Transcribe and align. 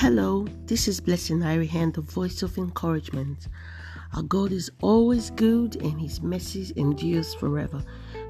Hello, 0.00 0.46
this 0.66 0.88
is 0.88 1.00
Blessing 1.00 1.38
Irihan, 1.38 1.94
the 1.94 2.02
voice 2.02 2.42
of 2.42 2.58
encouragement. 2.58 3.48
Our 4.14 4.24
God 4.24 4.52
is 4.52 4.70
always 4.82 5.30
good 5.30 5.76
and 5.76 5.98
his 5.98 6.20
mercy 6.20 6.70
endures 6.76 7.32
forever. 7.32 7.82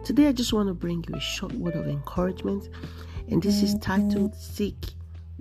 Today 0.05 0.29
I 0.29 0.33
just 0.33 0.53
want 0.53 0.69
to 0.69 0.75
bring 0.75 1.05
you 1.09 1.17
a 1.17 1.21
short 1.21 1.53
word 1.55 1.75
of 1.75 1.89
encouragement, 1.89 2.69
and 3.27 3.43
this 3.43 3.65
is 3.65 3.75
titled 3.81 4.37
Seek 4.37 4.77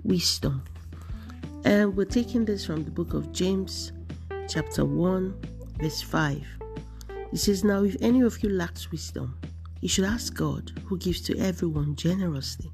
Wisdom. 0.02 0.64
And 1.64 1.96
we're 1.96 2.06
taking 2.06 2.44
this 2.44 2.66
from 2.66 2.82
the 2.82 2.90
book 2.90 3.14
of 3.14 3.30
James, 3.30 3.92
chapter 4.48 4.84
1, 4.84 5.32
verse 5.80 6.02
5. 6.02 6.44
It 7.32 7.38
says, 7.38 7.62
Now 7.62 7.84
if 7.84 7.94
any 8.00 8.22
of 8.22 8.42
you 8.42 8.48
lacks 8.48 8.90
wisdom, 8.90 9.38
you 9.80 9.88
should 9.88 10.06
ask 10.06 10.34
God, 10.34 10.72
who 10.86 10.98
gives 10.98 11.20
to 11.20 11.38
everyone 11.38 11.94
generously 11.94 12.72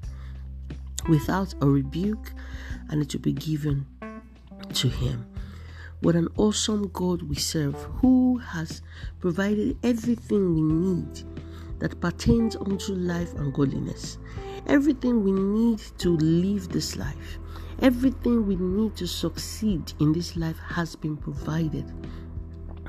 without 1.07 1.53
a 1.61 1.67
rebuke, 1.67 2.33
and 2.89 3.01
it 3.01 3.13
will 3.13 3.21
be 3.21 3.33
given 3.33 3.85
to 4.73 4.87
him. 4.87 5.25
What 6.01 6.15
an 6.15 6.27
awesome 6.37 6.89
God 6.89 7.21
we 7.23 7.35
serve, 7.35 7.75
who 8.01 8.37
has 8.37 8.81
provided 9.19 9.77
everything 9.83 10.53
we 10.53 10.61
need 10.61 11.23
that 11.79 11.99
pertains 12.01 12.55
unto 12.55 12.93
life 12.93 13.33
and 13.35 13.53
godliness. 13.53 14.17
Everything 14.67 15.23
we 15.23 15.31
need 15.31 15.79
to 15.97 16.17
live 16.17 16.69
this 16.69 16.95
life, 16.95 17.39
everything 17.81 18.45
we 18.45 18.55
need 18.55 18.95
to 18.97 19.07
succeed 19.07 19.93
in 19.99 20.13
this 20.13 20.35
life 20.35 20.57
has 20.59 20.95
been 20.95 21.17
provided 21.17 21.85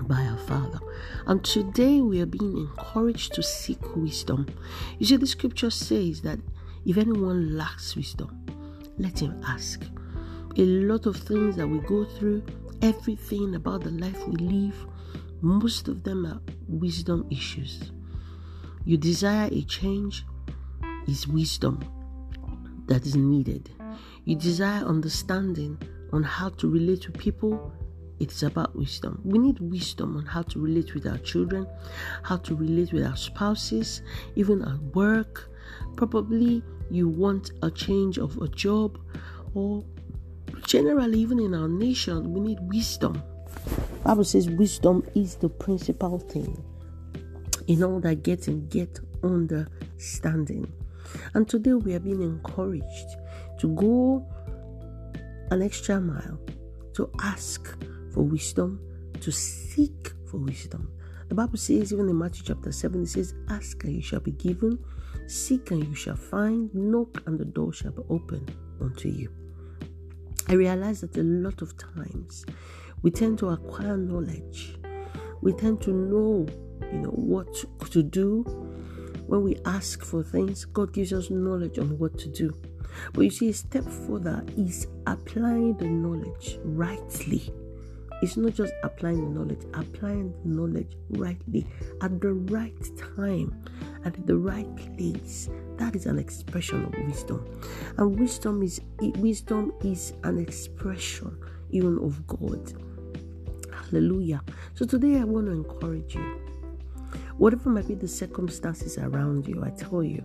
by 0.03 0.23
our 0.23 0.39
Father. 0.39 0.79
And 1.27 1.43
today 1.45 2.01
we 2.01 2.21
are 2.21 2.27
being 2.27 2.59
encouraged 2.59 3.35
to 3.35 3.43
seek 3.43 3.97
wisdom. 3.97 4.47
You 4.99 5.07
see, 5.07 5.17
the 5.17 5.27
scripture 5.27 5.71
says 5.71 6.21
that 6.23 6.39
if 6.87 6.97
anyone 6.99 7.57
lacks 7.57 7.97
wisdom, 7.97 8.45
let 8.99 9.21
him 9.21 9.41
ask. 9.47 9.83
A 10.57 10.65
lot 10.65 11.07
of 11.07 11.17
things 11.17 11.57
that 11.57 11.67
we 11.67 11.79
go 11.81 12.05
through, 12.05 12.45
everything 12.83 13.55
about 13.55 13.83
the 13.83 13.91
life 13.91 14.27
we 14.29 14.37
live, 14.37 14.87
most 15.41 15.89
of 15.89 16.05
them 16.05 16.27
are 16.27 16.41
wisdom 16.69 17.27
issues. 17.31 17.91
You 18.85 18.97
desire 18.97 19.49
a 19.51 19.63
change, 19.63 20.25
is 21.09 21.27
wisdom 21.27 21.81
that 22.87 23.05
is 23.07 23.17
needed. 23.17 23.71
You 24.25 24.37
desire 24.37 24.85
understanding 24.85 25.79
on 26.13 26.23
how 26.23 26.51
to 26.51 26.69
relate 26.71 27.03
to 27.03 27.11
people, 27.11 27.73
it's 28.21 28.43
about 28.43 28.77
wisdom. 28.77 29.21
We 29.25 29.39
need 29.39 29.59
wisdom 29.61 30.17
on 30.17 30.25
how 30.25 30.43
to 30.43 30.61
relate 30.61 30.95
with 30.95 31.07
our 31.07 31.19
children, 31.19 31.67
how 32.23 32.37
to 32.39 32.55
relate 32.55 32.93
with 32.93 33.05
our 33.05 33.17
spouses, 33.17 34.03
even 34.37 34.63
at 34.63 34.81
work. 34.95 35.51
Probably 35.97 36.63
you 36.91 37.09
want 37.09 37.53
a 37.63 37.71
change 37.71 38.19
of 38.19 38.37
a 38.39 38.49
job 38.49 38.99
or 39.55 39.85
generally 40.67 41.19
even 41.19 41.39
in 41.39 41.55
our 41.55 41.69
nation 41.69 42.33
we 42.33 42.41
need 42.41 42.59
wisdom. 42.63 43.23
Bible 44.05 44.25
says 44.25 44.51
wisdom 44.51 45.05
is 45.15 45.37
the 45.37 45.49
principal 45.49 46.19
thing 46.19 46.63
in 47.67 47.83
all 47.83 48.01
that 48.01 48.23
getting 48.23 48.67
get 48.69 49.01
understanding. 49.23 50.71
And 51.35 51.49
today 51.49 51.75
we 51.75 51.95
are 51.95 52.01
being 52.01 52.23
encouraged 52.23 53.17
to 53.61 53.69
go 53.75 54.27
an 55.51 55.63
extra 55.63 56.01
mile 56.01 56.39
to 56.95 57.11
ask 57.21 57.77
for 58.13 58.23
wisdom 58.23 58.81
to 59.21 59.33
seek 59.33 60.13
for 60.27 60.39
wisdom. 60.39 60.91
The 61.29 61.35
bible 61.35 61.57
says 61.57 61.93
even 61.93 62.09
in 62.09 62.19
matthew 62.19 62.45
chapter 62.45 62.71
7 62.71 63.03
it 63.03 63.09
says 63.09 63.35
ask 63.49 63.83
and 63.85 63.95
you 63.95 64.03
shall 64.03 64.21
be 64.21 64.33
given 64.33 64.79
Seek 65.27 65.71
and 65.71 65.85
you 65.85 65.95
shall 65.95 66.17
find, 66.17 66.73
knock 66.75 67.23
and 67.27 67.39
the 67.39 67.45
door 67.45 67.73
shall 67.73 67.93
be 67.93 68.03
opened 68.11 68.55
unto 68.81 69.09
you. 69.09 69.31
I 70.49 70.55
realize 70.55 71.01
that 71.01 71.17
a 71.17 71.23
lot 71.23 71.63
of 71.63 71.77
times 71.77 72.45
we 73.03 73.11
tend 73.11 73.39
to 73.39 73.49
acquire 73.49 73.97
knowledge. 73.97 74.77
We 75.41 75.53
tend 75.53 75.81
to 75.83 75.93
know, 75.93 76.47
you 76.93 76.99
know, 76.99 77.11
what 77.11 77.53
to 77.91 78.03
do. 78.03 78.43
When 79.27 79.43
we 79.43 79.57
ask 79.65 80.05
for 80.05 80.23
things, 80.23 80.67
God 80.67 80.93
gives 80.93 81.13
us 81.13 81.31
knowledge 81.31 81.79
on 81.79 81.99
what 81.99 82.19
to 82.19 82.29
do. 82.29 82.55
But 83.13 83.23
you 83.23 83.31
see, 83.31 83.49
a 83.49 83.55
step 83.55 83.85
further 83.85 84.45
is 84.57 84.87
applying 85.07 85.77
the 85.79 85.87
knowledge 85.87 86.59
rightly 86.63 87.53
it's 88.25 88.39
not 88.39 88.55
just 88.55 88.73
applying 88.83 89.21
the 89.23 89.39
knowledge, 89.39 89.65
applying 89.75 90.33
the 90.43 90.49
knowledge 90.49 90.97
rightly 91.11 91.67
at 92.01 92.21
the 92.23 92.33
right 92.33 92.73
time 93.17 93.63
at 94.05 94.27
the 94.27 94.37
right 94.37 94.69
place. 94.97 95.49
That 95.77 95.97
is 95.97 96.07
an 96.07 96.19
expression 96.19 96.85
of 96.85 96.95
wisdom. 97.07 97.45
And 97.99 98.19
wisdom 98.19 98.63
is 98.63 98.81
wisdom 99.01 99.73
is 99.83 100.13
an 100.23 100.39
expression 100.39 101.37
even 101.71 101.99
of 101.99 102.27
God. 102.27 102.73
Hallelujah. 103.73 104.43
So 104.75 104.87
today 104.87 105.19
I 105.19 105.25
want 105.25 105.47
to 105.47 105.53
encourage 105.53 106.15
you. 106.15 106.41
Whatever 107.37 107.71
might 107.71 107.89
be 107.89 107.95
the 107.95 108.09
circumstances 108.09 108.97
around 108.97 109.49
you, 109.49 109.65
I 109.65 109.71
tell 109.71 110.05
you, 110.05 110.23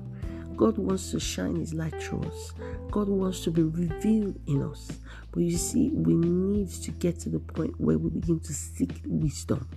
God 0.56 0.78
wants 0.78 1.12
to 1.12 1.19
shine 1.19 1.56
His 1.56 1.73
light 1.73 2.01
through 2.01 2.23
us. 2.23 2.53
God 2.91 3.07
wants 3.09 3.41
to 3.45 3.51
be 3.51 3.63
revealed 3.63 4.39
in 4.45 4.62
us. 4.62 4.91
But 5.31 5.44
you 5.44 5.57
see, 5.57 5.89
we 5.89 6.13
need 6.16 6.69
to 6.69 6.91
get 6.91 7.19
to 7.22 7.29
the 7.29 7.39
point 7.39 7.79
where 7.79 7.97
we 7.97 8.09
begin 8.09 8.39
to 8.41 8.53
seek 8.53 9.01
wisdom. 9.06 9.68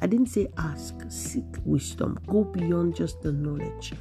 I 0.00 0.06
didn't 0.06 0.26
say 0.26 0.48
ask, 0.56 0.94
seek 1.08 1.44
wisdom. 1.64 2.18
Go 2.26 2.44
beyond 2.44 2.96
just 2.96 3.20
the 3.22 3.32
knowledge. 3.32 3.92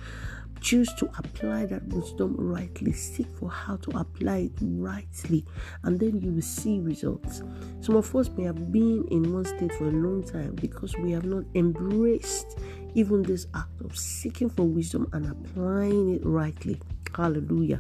Choose 0.60 0.92
to 0.96 1.06
apply 1.18 1.66
that 1.68 1.88
wisdom 1.88 2.36
rightly. 2.38 2.92
Seek 2.92 3.28
for 3.40 3.50
how 3.50 3.78
to 3.78 3.98
apply 3.98 4.38
it 4.38 4.52
rightly, 4.62 5.46
and 5.84 6.00
then 6.00 6.20
you 6.20 6.32
will 6.32 6.42
see 6.42 6.80
results. 6.80 7.44
Some 7.82 7.96
of 7.96 8.14
us 8.16 8.30
may 8.30 8.44
have 8.44 8.72
been 8.72 9.06
in 9.12 9.34
one 9.34 9.46
state 9.46 9.72
for 9.74 9.86
a 9.86 9.92
long 9.92 10.24
time 10.24 10.56
because 10.56 10.98
we 10.98 11.12
have 11.12 11.26
not 11.26 11.46
embraced 11.56 12.60
even 12.96 13.22
this 13.22 13.48
act 13.54 13.82
of 13.82 13.96
seeking 13.98 14.50
for 14.50 14.64
wisdom 14.64 15.08
and 15.14 15.30
applying 15.30 16.16
it 16.16 16.26
rightly. 16.26 16.82
Hallelujah. 17.16 17.80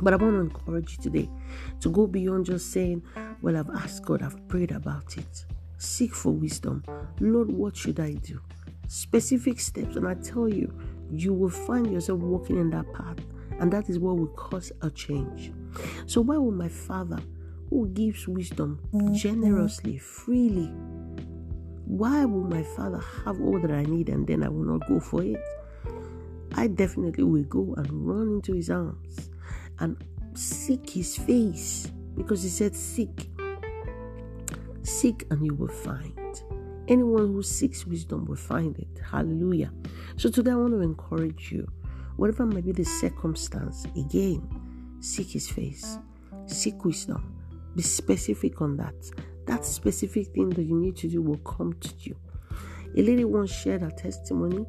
But 0.00 0.14
I 0.14 0.16
want 0.16 0.34
to 0.34 0.40
encourage 0.40 0.96
you 0.96 1.02
today 1.02 1.30
to 1.80 1.90
go 1.90 2.06
beyond 2.06 2.46
just 2.46 2.72
saying, 2.72 3.02
Well, 3.42 3.56
I've 3.56 3.70
asked 3.70 4.04
God, 4.04 4.22
I've 4.22 4.48
prayed 4.48 4.72
about 4.72 5.16
it. 5.18 5.44
Seek 5.78 6.14
for 6.14 6.32
wisdom. 6.32 6.84
Lord, 7.20 7.50
what 7.50 7.76
should 7.76 8.00
I 8.00 8.12
do? 8.12 8.40
Specific 8.88 9.60
steps, 9.60 9.96
and 9.96 10.06
I 10.06 10.14
tell 10.14 10.48
you, 10.48 10.72
you 11.10 11.32
will 11.32 11.50
find 11.50 11.90
yourself 11.92 12.20
walking 12.20 12.58
in 12.58 12.70
that 12.70 12.92
path, 12.92 13.18
and 13.60 13.72
that 13.72 13.88
is 13.88 13.98
what 13.98 14.16
will 14.16 14.28
cause 14.28 14.72
a 14.82 14.90
change. 14.90 15.52
So, 16.06 16.20
why 16.20 16.36
will 16.36 16.52
my 16.52 16.68
Father, 16.68 17.18
who 17.70 17.88
gives 17.88 18.28
wisdom 18.28 18.80
mm-hmm. 18.92 19.14
generously, 19.14 19.98
freely, 19.98 20.72
why 21.86 22.24
will 22.24 22.44
my 22.44 22.62
father 22.62 23.00
have 23.24 23.40
all 23.40 23.60
that 23.60 23.70
I 23.70 23.84
need 23.84 24.08
and 24.08 24.26
then 24.26 24.42
I 24.42 24.48
will 24.48 24.64
not 24.64 24.88
go 24.88 24.98
for 24.98 25.22
it? 25.22 25.40
I 26.54 26.68
definitely 26.68 27.24
will 27.24 27.44
go 27.44 27.74
and 27.76 28.06
run 28.06 28.28
into 28.28 28.52
his 28.54 28.70
arms 28.70 29.30
and 29.80 29.96
seek 30.34 30.88
his 30.90 31.16
face 31.16 31.90
because 32.16 32.42
he 32.42 32.48
said, 32.48 32.74
Seek. 32.74 33.30
Seek 34.84 35.26
and 35.30 35.44
you 35.44 35.54
will 35.54 35.68
find. 35.68 36.42
Anyone 36.86 37.32
who 37.32 37.42
seeks 37.42 37.86
wisdom 37.86 38.26
will 38.26 38.36
find 38.36 38.78
it. 38.78 39.00
Hallelujah. 39.10 39.72
So 40.16 40.30
today 40.30 40.52
I 40.52 40.56
want 40.56 40.74
to 40.74 40.80
encourage 40.80 41.50
you, 41.50 41.66
whatever 42.16 42.46
may 42.46 42.60
be 42.60 42.72
the 42.72 42.84
circumstance, 42.84 43.84
again, 43.96 44.46
seek 45.00 45.30
his 45.30 45.50
face, 45.50 45.98
seek 46.46 46.84
wisdom, 46.84 47.34
be 47.74 47.82
specific 47.82 48.60
on 48.60 48.76
that 48.76 48.94
that 49.46 49.64
specific 49.64 50.28
thing 50.28 50.50
that 50.50 50.62
you 50.62 50.76
need 50.76 50.96
to 50.96 51.08
do 51.08 51.22
will 51.22 51.38
come 51.38 51.72
to 51.74 51.90
you. 52.00 52.16
A 52.96 53.02
lady 53.02 53.24
once 53.24 53.52
shared 53.52 53.82
her 53.82 53.90
testimony 53.90 54.64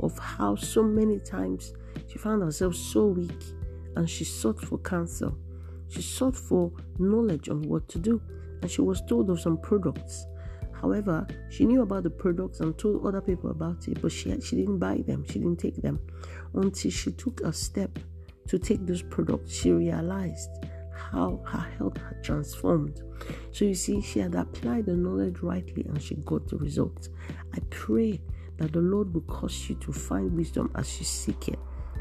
of 0.00 0.18
how 0.18 0.56
so 0.56 0.82
many 0.82 1.18
times 1.18 1.72
she 2.08 2.18
found 2.18 2.42
herself 2.42 2.74
so 2.74 3.06
weak 3.06 3.42
and 3.96 4.08
she 4.08 4.24
sought 4.24 4.60
for 4.60 4.78
counsel. 4.78 5.36
She 5.88 6.02
sought 6.02 6.36
for 6.36 6.72
knowledge 6.98 7.48
on 7.48 7.62
what 7.62 7.88
to 7.90 7.98
do 7.98 8.20
and 8.62 8.70
she 8.70 8.80
was 8.80 9.02
told 9.02 9.28
of 9.28 9.40
some 9.40 9.58
products. 9.58 10.26
However, 10.80 11.26
she 11.48 11.64
knew 11.64 11.82
about 11.82 12.02
the 12.02 12.10
products 12.10 12.60
and 12.60 12.76
told 12.76 13.06
other 13.06 13.20
people 13.20 13.50
about 13.50 13.86
it, 13.86 14.00
but 14.00 14.10
she, 14.10 14.38
she 14.40 14.56
didn't 14.56 14.78
buy 14.78 15.02
them, 15.06 15.24
she 15.24 15.38
didn't 15.38 15.58
take 15.58 15.76
them. 15.76 16.00
Until 16.54 16.90
she 16.90 17.12
took 17.12 17.40
a 17.42 17.52
step 17.52 17.98
to 18.48 18.58
take 18.58 18.84
those 18.86 19.02
products, 19.02 19.54
she 19.54 19.70
realized 19.70 20.50
how 21.12 21.40
her 21.46 21.70
health 21.78 21.96
had 21.98 22.22
transformed. 22.24 23.02
So 23.52 23.64
you 23.64 23.74
see, 23.74 24.00
she 24.00 24.18
had 24.18 24.34
applied 24.34 24.86
the 24.86 24.96
knowledge 24.96 25.38
rightly 25.40 25.84
and 25.84 26.02
she 26.02 26.16
got 26.16 26.48
the 26.48 26.56
results. 26.56 27.10
I 27.54 27.58
pray 27.70 28.20
that 28.56 28.72
the 28.72 28.80
Lord 28.80 29.12
will 29.14 29.22
cause 29.22 29.68
you 29.68 29.76
to 29.76 29.92
find 29.92 30.32
wisdom 30.32 30.70
as 30.74 30.98
you 30.98 31.04
seek 31.04 31.48
it. 31.48 31.58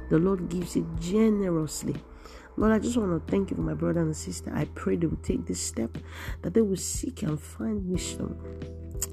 The 0.10 0.18
Lord 0.18 0.50
gives 0.50 0.76
it 0.76 0.86
generously. 1.00 1.96
Lord, 2.58 2.74
I 2.74 2.80
just 2.80 2.98
want 2.98 3.26
to 3.26 3.32
thank 3.32 3.50
you 3.50 3.56
for 3.56 3.62
my 3.62 3.74
brother 3.74 4.02
and 4.02 4.16
sister. 4.16 4.52
I 4.54 4.66
pray 4.66 4.96
they 4.96 5.08
will 5.08 5.18
take 5.18 5.46
this 5.46 5.62
step, 5.62 5.98
that 6.42 6.54
they 6.54 6.62
will 6.62 6.76
seek 6.78 7.24
and 7.24 7.40
find 7.40 7.90
wisdom. 7.90 8.38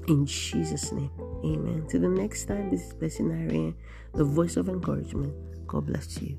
In 0.07 0.25
Jesus' 0.25 0.91
name, 0.91 1.11
amen. 1.43 1.85
Till 1.89 2.01
the 2.01 2.09
next 2.09 2.45
time, 2.45 2.69
this 2.69 2.81
is 2.81 2.93
Blessing 2.93 3.31
Irene, 3.31 3.75
the 4.13 4.23
voice 4.23 4.57
of 4.57 4.69
encouragement. 4.69 5.33
God 5.67 5.87
bless 5.87 6.21
you. 6.21 6.37